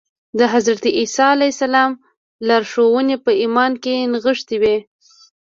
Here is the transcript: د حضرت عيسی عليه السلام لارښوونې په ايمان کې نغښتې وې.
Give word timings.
د 0.39 0.39
حضرت 0.53 0.83
عيسی 0.97 1.21
عليه 1.35 1.51
السلام 1.55 1.91
لارښوونې 2.47 3.17
په 3.25 3.31
ايمان 3.41 3.71
کې 3.83 3.95
نغښتې 4.11 4.57
وې. 4.61 4.77